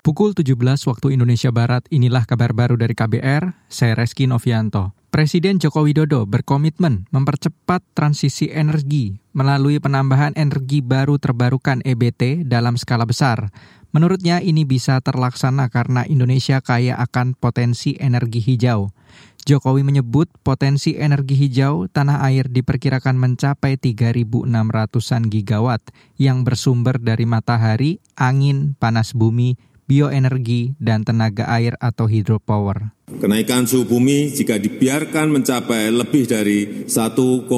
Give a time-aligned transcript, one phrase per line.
[0.00, 0.56] Pukul 17
[0.88, 4.96] waktu Indonesia Barat, inilah kabar baru dari KBR, saya Reski Novianto.
[5.12, 13.04] Presiden Joko Widodo berkomitmen mempercepat transisi energi melalui penambahan energi baru terbarukan EBT dalam skala
[13.04, 13.52] besar.
[13.92, 18.96] Menurutnya ini bisa terlaksana karena Indonesia kaya akan potensi energi hijau.
[19.44, 25.84] Jokowi menyebut potensi energi hijau tanah air diperkirakan mencapai 3.600-an gigawatt
[26.16, 29.60] yang bersumber dari matahari, angin, panas bumi,
[29.90, 32.94] bioenergi, dan tenaga air atau hydropower.
[33.10, 37.50] Kenaikan suhu bumi jika dibiarkan mencapai lebih dari 1,5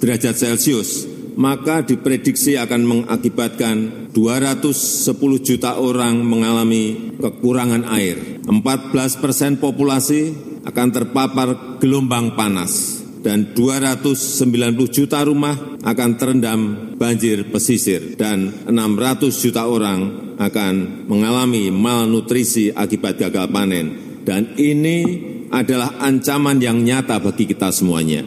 [0.00, 1.04] derajat Celcius,
[1.36, 5.12] maka diprediksi akan mengakibatkan 210
[5.44, 8.40] juta orang mengalami kekurangan air.
[8.48, 10.32] 14 persen populasi
[10.64, 16.60] akan terpapar gelombang panas dan 290 juta rumah akan terendam
[16.94, 25.98] banjir pesisir dan 600 juta orang akan mengalami malnutrisi akibat gagal panen dan ini adalah
[25.98, 28.22] ancaman yang nyata bagi kita semuanya.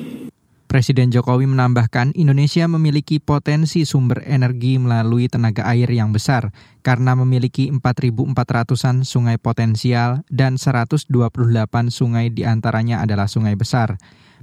[0.70, 6.54] Presiden Jokowi menambahkan Indonesia memiliki potensi sumber energi melalui tenaga air yang besar
[6.86, 11.10] karena memiliki 4.400-an sungai potensial dan 128
[11.90, 13.98] sungai di antaranya adalah sungai besar.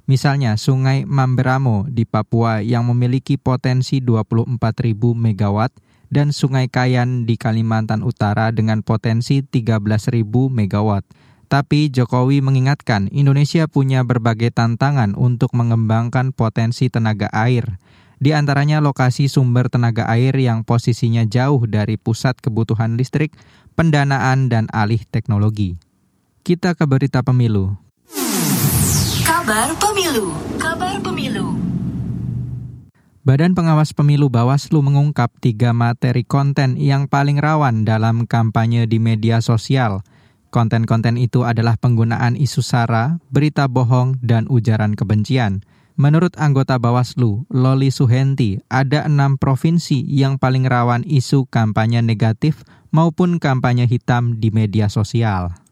[0.06, 5.74] Misalnya Sungai Mamberamo di Papua yang memiliki potensi 24.000 megawatt
[6.14, 11.02] dan Sungai Kayan di Kalimantan Utara dengan potensi 13.000 megawatt.
[11.50, 17.78] Tapi Jokowi mengingatkan Indonesia punya berbagai tantangan untuk mengembangkan potensi tenaga air.
[18.22, 23.34] Di antaranya lokasi sumber tenaga air yang posisinya jauh dari pusat kebutuhan listrik,
[23.74, 25.76] pendanaan, dan alih teknologi.
[26.46, 27.85] Kita ke berita pemilu.
[29.46, 30.34] Kabar pemilu.
[30.58, 31.54] Kabar pemilu.
[33.22, 39.38] Badan Pengawas Pemilu Bawaslu mengungkap tiga materi konten yang paling rawan dalam kampanye di media
[39.38, 40.02] sosial–
[40.50, 45.60] Konten-konten itu adalah penggunaan isu sara, berita bohong, dan ujaran kebencian.
[45.94, 53.36] Menurut anggota Bawaslu, Loli Suhenti, ada enam provinsi yang paling rawan isu kampanye negatif maupun
[53.36, 55.65] kampanye hitam di media sosial.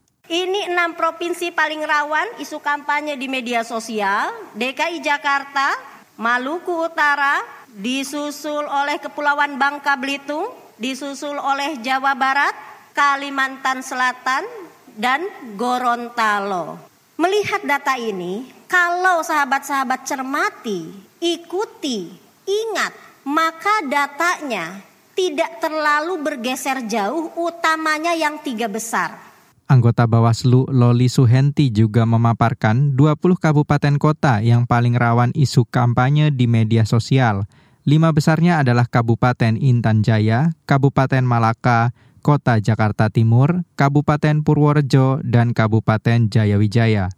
[0.84, 5.72] Ini enam provinsi paling rawan isu kampanye di media sosial, DKI Jakarta,
[6.20, 7.40] Maluku Utara,
[7.72, 12.52] disusul oleh Kepulauan Bangka Belitung, disusul oleh Jawa Barat,
[12.92, 14.44] Kalimantan Selatan,
[14.92, 15.24] dan
[15.56, 16.76] Gorontalo.
[17.16, 22.12] Melihat data ini, kalau sahabat-sahabat cermati, ikuti,
[22.44, 22.92] ingat,
[23.24, 24.84] maka datanya
[25.16, 29.32] tidak terlalu bergeser jauh, utamanya yang tiga besar.
[29.64, 36.44] Anggota Bawaslu Loli Suhenti juga memaparkan 20 kabupaten kota yang paling rawan isu kampanye di
[36.44, 37.48] media sosial.
[37.88, 46.28] Lima besarnya adalah Kabupaten Intan Jaya, Kabupaten Malaka, Kota Jakarta Timur, Kabupaten Purworejo, dan Kabupaten
[46.28, 47.12] Jayawijaya.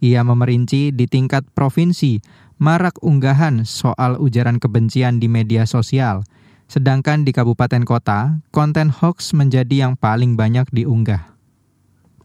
[0.00, 2.20] Ia memerinci di tingkat provinsi,
[2.56, 6.24] marak unggahan soal ujaran kebencian di media sosial,
[6.68, 11.39] sedangkan di kabupaten kota, konten hoax menjadi yang paling banyak diunggah.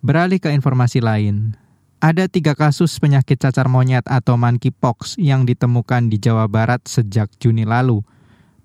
[0.05, 1.57] Beralih ke informasi lain,
[1.97, 7.65] ada tiga kasus penyakit cacar monyet atau monkeypox yang ditemukan di Jawa Barat sejak Juni
[7.65, 8.05] lalu–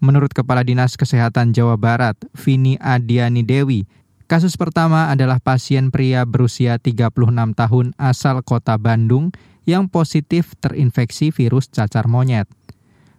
[0.01, 3.85] Menurut Kepala Dinas Kesehatan Jawa Barat, Vini Adiani Dewi,
[4.25, 7.13] kasus pertama adalah pasien pria berusia 36
[7.53, 9.29] tahun asal kota Bandung
[9.69, 12.49] yang positif terinfeksi virus cacar monyet.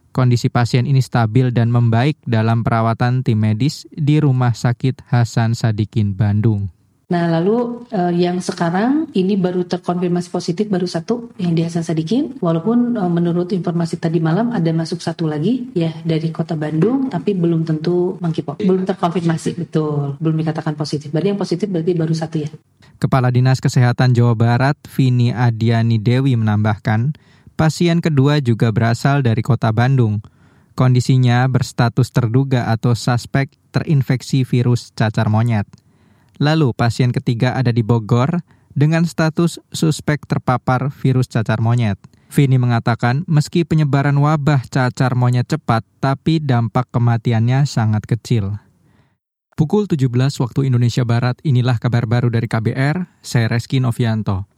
[0.10, 6.18] Kondisi pasien ini stabil dan membaik dalam perawatan tim medis di Rumah Sakit Hasan Sadikin,
[6.18, 6.81] Bandung.
[7.12, 12.40] Nah, lalu uh, yang sekarang ini baru terkonfirmasi positif baru satu yang di Hasan Sadikin.
[12.40, 17.36] Walaupun uh, menurut informasi tadi malam ada masuk satu lagi ya dari kota Bandung, tapi
[17.36, 18.64] belum tentu monkeypox.
[18.64, 21.12] Belum terkonfirmasi betul, belum dikatakan positif.
[21.12, 22.50] Berarti yang positif berarti baru satu ya.
[22.96, 27.12] Kepala Dinas Kesehatan Jawa Barat, Vini Adiani Dewi menambahkan,
[27.60, 30.24] pasien kedua juga berasal dari kota Bandung.
[30.80, 35.68] Kondisinya berstatus terduga atau suspek terinfeksi virus cacar monyet.
[36.42, 38.42] Lalu pasien ketiga ada di Bogor
[38.74, 42.02] dengan status suspek terpapar virus cacar monyet.
[42.34, 48.58] Vini mengatakan meski penyebaran wabah cacar monyet cepat, tapi dampak kematiannya sangat kecil.
[49.54, 50.10] Pukul 17
[50.42, 54.50] waktu Indonesia Barat, inilah kabar baru dari KBR, saya Reski Novianto.